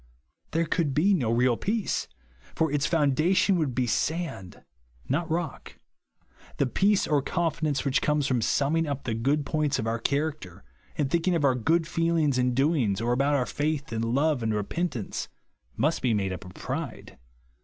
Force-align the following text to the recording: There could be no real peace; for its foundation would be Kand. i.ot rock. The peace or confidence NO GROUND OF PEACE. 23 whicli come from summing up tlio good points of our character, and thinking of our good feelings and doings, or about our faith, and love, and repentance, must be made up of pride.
There 0.49 0.65
could 0.65 0.95
be 0.95 1.13
no 1.13 1.29
real 1.29 1.55
peace; 1.57 2.07
for 2.55 2.71
its 2.71 2.87
foundation 2.87 3.55
would 3.59 3.75
be 3.75 3.85
Kand. 3.85 4.63
i.ot 5.13 5.29
rock. 5.29 5.77
The 6.57 6.65
peace 6.65 7.05
or 7.05 7.21
confidence 7.21 7.81
NO 7.81 7.83
GROUND 7.83 7.91
OF 7.91 7.91
PEACE. 7.91 7.99
23 8.01 8.01
whicli 8.01 8.05
come 8.07 8.21
from 8.23 8.41
summing 8.41 8.87
up 8.87 9.03
tlio 9.03 9.21
good 9.21 9.45
points 9.45 9.77
of 9.77 9.85
our 9.85 9.99
character, 9.99 10.63
and 10.97 11.11
thinking 11.11 11.35
of 11.35 11.45
our 11.45 11.53
good 11.53 11.85
feelings 11.85 12.39
and 12.39 12.55
doings, 12.55 12.99
or 12.99 13.11
about 13.13 13.35
our 13.35 13.45
faith, 13.45 13.91
and 13.91 14.03
love, 14.03 14.41
and 14.41 14.55
repentance, 14.55 15.27
must 15.77 16.01
be 16.01 16.15
made 16.15 16.33
up 16.33 16.45
of 16.45 16.55
pride. 16.55 17.19